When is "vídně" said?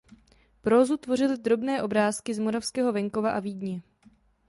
3.39-3.81